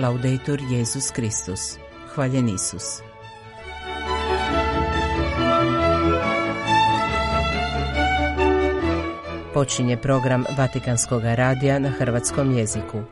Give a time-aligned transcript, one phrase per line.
[0.00, 1.76] Laudetur Jezus Kristus.
[2.14, 3.02] Hvaljen Isus.
[9.54, 13.02] Počinje program Vatikanskog radija na hrvatskom jeziku.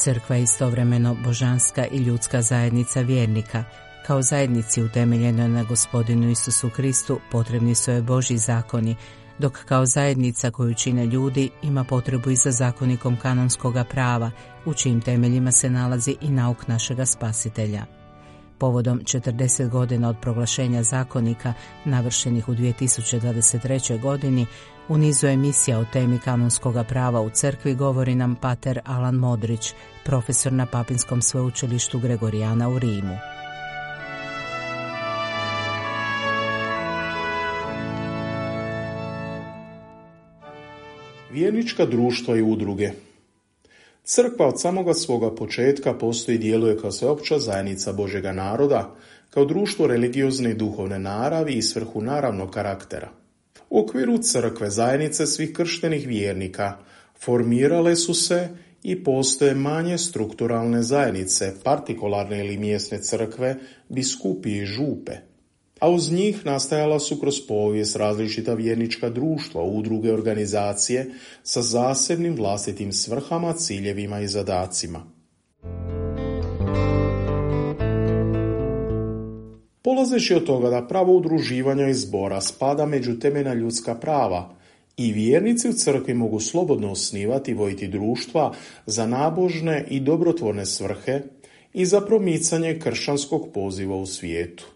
[0.00, 3.64] Crkva je istovremeno božanska i ljudska zajednica vjernika.
[4.06, 8.96] Kao zajednici utemeljenoj na gospodinu Isusu Kristu potrebni su joj Boži zakoni,
[9.38, 14.30] dok kao zajednica koju čine ljudi ima potrebu i za zakonikom kanonskoga prava,
[14.64, 17.84] u čijim temeljima se nalazi i nauk našega spasitelja
[18.60, 21.54] povodom 40 godina od proglašenja zakonika
[21.84, 24.00] navršenih u 2023.
[24.00, 24.46] godini
[24.90, 29.72] u nizu emisija o temi kanonskog prava u crkvi govori nam pater Alan Modrić,
[30.04, 33.16] profesor na Papinskom sveučilištu Gregorijana u Rimu.
[41.30, 42.90] Vjernička društva i udruge
[44.04, 48.94] Crkva od samoga svoga početka postoji i djeluje kao sveopća zajednica Božega naroda,
[49.30, 53.19] kao društvo religiozne i duhovne naravi i svrhu naravnog karaktera.
[53.70, 56.78] U okviru crkve zajednice svih krštenih vjernika
[57.20, 58.48] formirale su se
[58.82, 63.56] i postoje manje strukturalne zajednice, partikularne ili mjesne crkve,
[63.88, 65.12] biskupi i župe–
[65.80, 71.12] a uz njih nastajala su kroz povijest različita vjernička društva, udruge, organizacije
[71.42, 75.19] sa zasebnim vlastitim svrhama, ciljevima i zadacima.
[79.82, 84.60] Polazeći od toga da pravo udruživanja i zbora spada među temena ljudska prava,
[84.96, 88.54] i vjernici u crkvi mogu slobodno osnivati i vojiti društva
[88.86, 91.20] za nabožne i dobrotvorne svrhe
[91.72, 94.66] i za promicanje kršćanskog poziva u svijetu.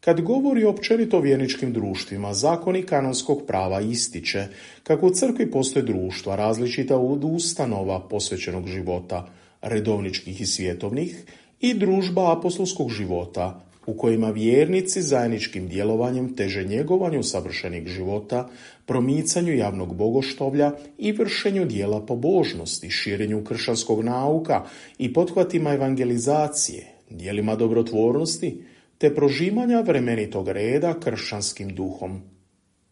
[0.00, 4.46] Kad govori općenito o vjerničkim društvima, zakoni kanonskog prava ističe
[4.82, 9.28] kako u crkvi postoje društva različita od ustanova posvećenog života,
[9.62, 11.24] redovničkih i svjetovnih,
[11.60, 18.48] i družba apostolskog života, u kojima vjernici zajedničkim djelovanjem teže njegovanju savršenih života,
[18.86, 24.64] promicanju javnog bogoštovlja i vršenju dijela pobožnosti, širenju kršćanskog nauka
[24.98, 28.62] i pothvatima evangelizacije, dijelima dobrotvornosti,
[28.98, 32.22] te prožimanja vremenitog reda kršćanskim duhom.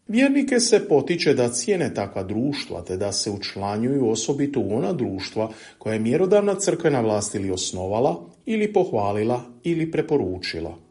[0.09, 5.51] Vjernike se potiče da cijene takva društva, te da se učlanjuju osobito u ona društva
[5.77, 10.88] koja je mjerodavna crkvena vlast ili osnovala, ili pohvalila, ili preporučila.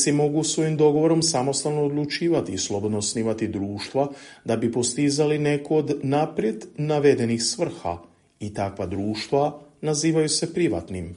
[0.00, 4.08] Vjernici mogu svojim dogovorom samostalno odlučivati i slobodno osnivati društva
[4.44, 7.98] da bi postizali neku od naprijed navedenih svrha
[8.40, 11.14] i takva društva nazivaju se privatnim.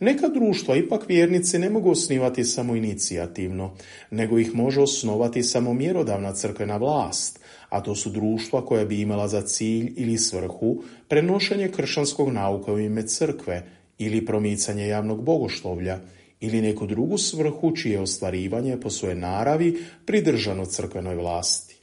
[0.00, 3.74] Neka društva ipak vjernici ne mogu osnivati samo inicijativno,
[4.10, 9.28] nego ih može osnovati samo mjerodavna crkvena vlast, a to su društva koja bi imala
[9.28, 13.62] za cilj ili svrhu prenošenje kršćanskog nauka u ime crkve
[13.98, 16.00] ili promicanje javnog bogoštovlja
[16.44, 21.76] ili neku drugu svrhu čije ostvarivanje po svojoj naravi pridržano crkvenoj vlasti.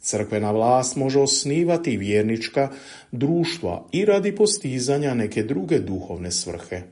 [0.00, 2.70] Crkvena vlast može osnivati vjernička
[3.12, 6.82] društva i radi postizanja neke druge duhovne svrhe.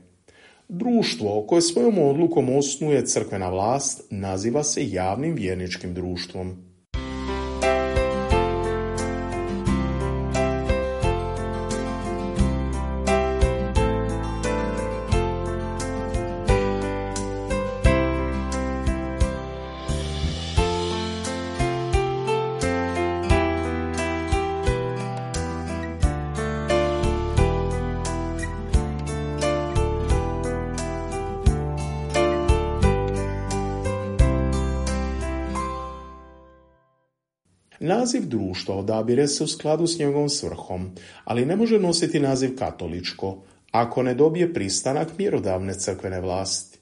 [0.69, 6.63] Društvo koje svojom odlukom osnuje crkvena vlast naziva se javnim vjerničkim društvom.
[38.07, 40.91] Naziv društva odabire se u skladu s njegovom svrhom,
[41.23, 46.79] ali ne može nositi naziv katoličko, ako ne dobije pristanak mjerodavne crkvene vlasti.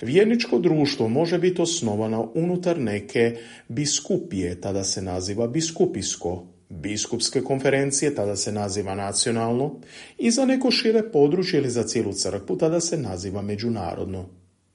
[0.00, 3.36] Vjerničko društvo može biti osnovano unutar neke
[3.68, 9.80] biskupije, tada se naziva biskupisko, biskupske konferencije, tada se naziva nacionalno,
[10.18, 14.26] i za neko šire područje ili za cijelu crkvu, tada se naziva međunarodno.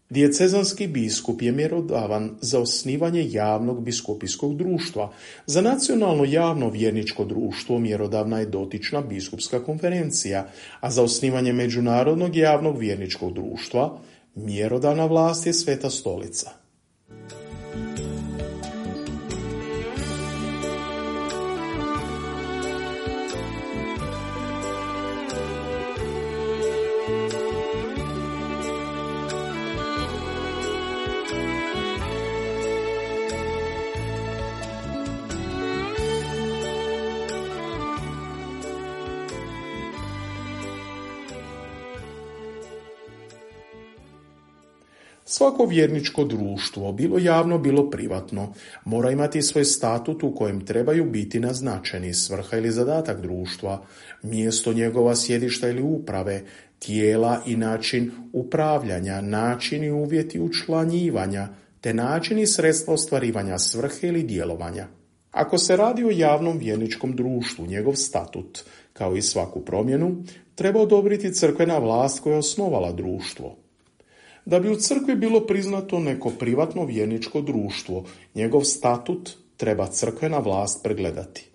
[0.09, 5.13] Dijecezanski biskup je mjerodavan za osnivanje javnog biskupijskog društva.
[5.45, 10.47] Za nacionalno javno vjerničko društvo mjerodavna je dotična biskupska konferencija,
[10.79, 13.99] a za osnivanje međunarodnog javnog vjerničkog društva
[14.35, 16.49] mjerodavna vlast je Sveta stolica.
[45.39, 48.53] Svako vjerničko društvo, bilo javno, bilo privatno,
[48.85, 53.85] mora imati svoj statut u kojem trebaju biti naznačeni svrha ili zadatak društva,
[54.23, 56.41] mjesto njegova sjedišta ili uprave,
[56.79, 61.47] tijela i način upravljanja, način i uvjeti učlanjivanja,
[61.81, 64.87] te način i sredstva ostvarivanja svrhe ili djelovanja.
[65.31, 68.63] Ako se radi o javnom vjerničkom društvu, njegov statut,
[68.93, 70.23] kao i svaku promjenu,
[70.55, 73.68] treba odobriti crkvena vlast koja je osnovala društvo.
[74.49, 78.03] Da bi u crkvi bilo priznato neko privatno vjerničko društvo,
[78.35, 81.48] njegov statut treba crkvena vlast pregledati.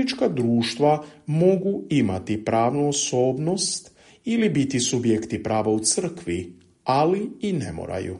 [0.00, 3.90] Vjernička društva mogu imati pravnu osobnost
[4.24, 6.52] ili biti subjekti prava u crkvi,
[6.84, 8.18] ali i ne moraju.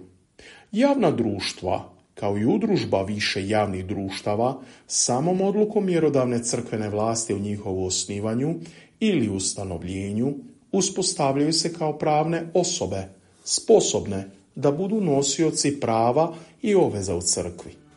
[0.73, 7.87] Javna društva, kao i udružba više javnih društava, samom odlukom mjerodavne crkvene vlasti u njihovu
[7.87, 8.55] osnivanju
[9.01, 10.35] ili ustanovljenju
[10.73, 13.09] uspostavljaju se kao pravne osobe,
[13.45, 17.90] sposobne da budu nosioci prava i obveza u crkvi.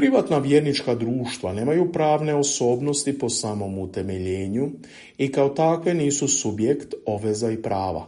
[0.00, 4.70] Privatna vjernička društva nemaju pravne osobnosti po samom utemeljenju
[5.18, 8.06] i kao takve nisu subjekt obveza i prava.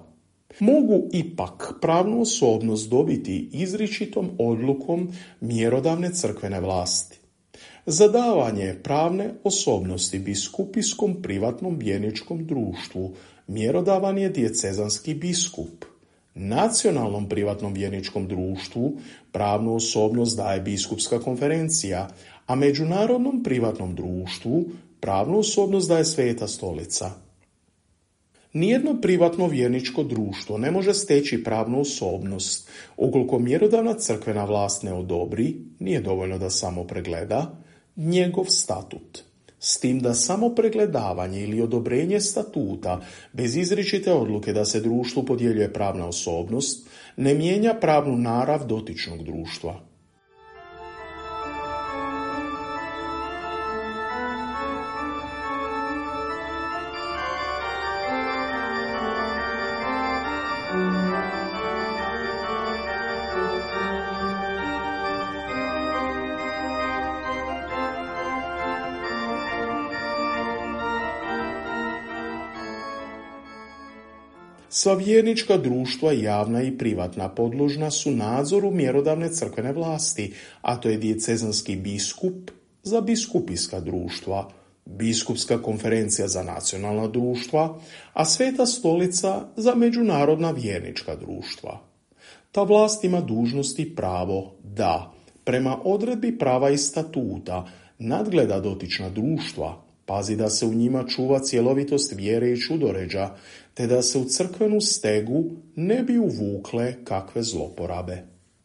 [0.60, 7.18] Mogu ipak pravnu osobnost dobiti izričitom odlukom mjerodavne crkvene vlasti.
[7.86, 13.14] Zadavanje pravne osobnosti biskupijskom privatnom vjerničkom društvu
[13.46, 15.91] mjerodavan je djecezanski biskup.
[16.34, 18.98] Nacionalnom privatnom vjerničkom društvu
[19.32, 22.08] pravnu osobnost daje biskupska konferencija,
[22.46, 24.64] a međunarodnom privatnom društvu
[25.00, 27.10] pravnu osobnost daje sveta stolica.
[28.52, 35.56] Nijedno privatno vjerničko društvo ne može steći pravnu osobnost ukoliko mjerodavna crkvena vlast ne odobri,
[35.78, 37.58] nije dovoljno da samo pregleda,
[37.96, 39.31] njegov statut
[39.64, 43.00] s tim da samo pregledavanje ili odobrenje statuta
[43.32, 49.91] bez izričite odluke da se društvu podjeljuje pravna osobnost ne mijenja pravnu narav dotičnog društva.
[74.82, 80.96] Sva vjernička društva, javna i privatna, podložna su nadzoru mjerodavne crkvene vlasti, a to je
[80.96, 82.50] dijecezanski biskup
[82.82, 84.50] za biskupijska društva,
[84.84, 87.78] biskupska konferencija za nacionalna društva,
[88.12, 91.80] a Sveta stolica za međunarodna vjernička društva.
[92.52, 95.12] Ta vlast ima dužnost i pravo da,
[95.44, 97.66] prema odredbi prava i statuta,
[97.98, 103.30] nadgleda dotična društva, pazi da se u njima čuva cjelovitost vjere i čudoređa,
[103.74, 105.44] te da se u crkvenu stegu
[105.76, 108.22] ne bi uvukle kakve zloporabe.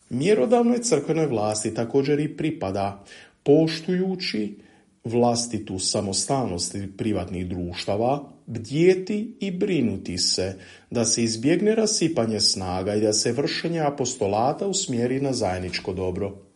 [0.09, 3.03] Mjerodavnoj crkvenoj vlasti također i pripada,
[3.43, 4.57] poštujući
[5.03, 10.55] vlastitu samostalnost privatnih društava, bdjeti i brinuti se
[10.91, 16.46] da se izbjegne rasipanje snaga i da se vršenje apostolata usmjeri na zajedničko dobro.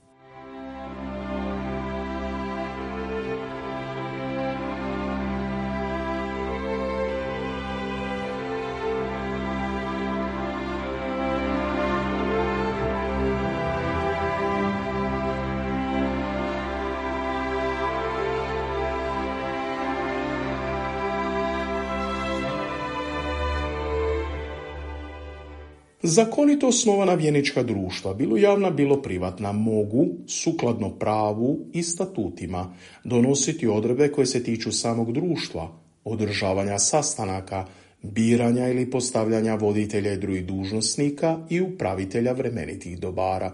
[26.11, 34.11] Zakonito osnovana vjenička društva, bilo javna, bilo privatna, mogu, sukladno pravu i statutima, donositi odredbe
[34.11, 35.71] koje se tiču samog društva,
[36.03, 37.65] održavanja sastanaka,
[38.01, 43.51] biranja ili postavljanja voditelja i drugih dužnosnika i upravitelja vremenitih dobara.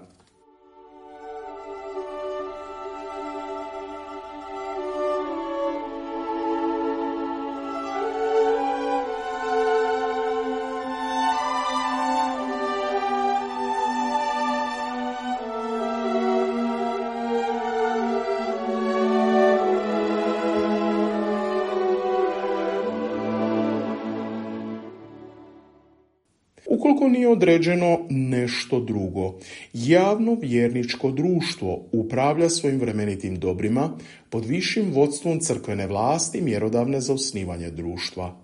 [26.88, 29.34] Ukoliko nije određeno nešto drugo.
[29.74, 33.90] Javno vjerničko društvo upravlja svojim vremenitim dobrima
[34.30, 38.36] pod višim vodstvom crkvene vlasti mjerodavne za osnivanje društva.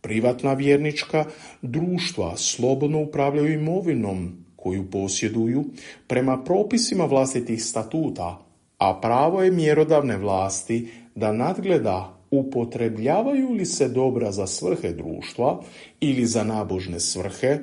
[0.00, 1.24] Privatna vjernička
[1.62, 5.64] društva slobodno upravljaju imovinom koju posjeduju
[6.06, 8.42] prema propisima vlastitih statuta,
[8.78, 15.62] a pravo je mjerodavne vlasti da nadgleda upotrebljavaju li se dobra za svrhe društva
[16.00, 17.58] ili za nabožne svrhe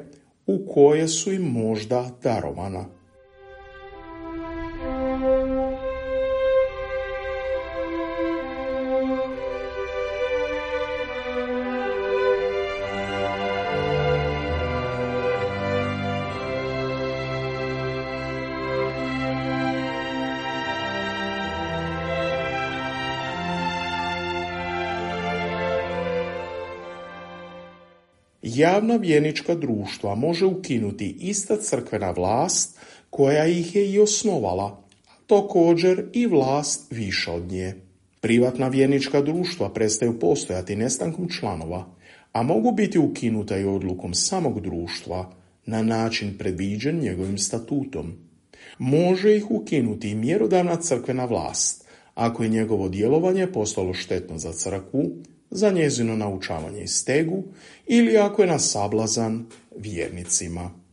[0.48, 2.86] u koje su im možda darovana.
[28.63, 32.79] Javna vjenička društva može ukinuti ista crkvena vlast
[33.10, 34.84] koja ih je i osnovala,
[35.27, 37.75] također i vlast više od nje.
[38.22, 41.86] Privatna vjenička društva prestaju postojati nestankom članova,
[42.32, 45.32] a mogu biti ukinuta i odlukom samog društva
[45.65, 48.13] na način predviđen njegovim statutom.
[48.77, 55.12] Može ih ukinuti i mjerodavna crkvena vlast, ako je njegovo djelovanje postalo štetno za crkvu,
[55.56, 57.44] za njezino naučavanje i stegu
[57.88, 59.46] ili ako je na sablazan
[59.78, 60.84] vjernicima.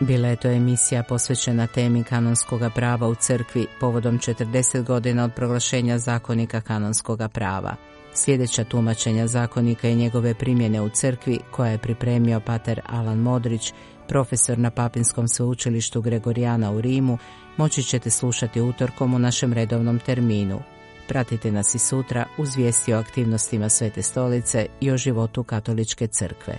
[0.00, 5.98] Bila je to emisija posvećena temi kanonskog prava u crkvi povodom 40 godina od proglašenja
[5.98, 7.76] zakonika kanonskog prava.
[8.16, 13.72] Sljedeća tumačenja zakonika i njegove primjene u crkvi koja je pripremio pater Alan Modrić,
[14.08, 17.18] profesor na Papinskom sveučilištu Gregorijana u Rimu,
[17.56, 20.60] moći ćete slušati utorkom u našem redovnom terminu.
[21.08, 26.58] Pratite nas i sutra uz vijesti o aktivnostima Svete stolice i o životu katoličke crkve.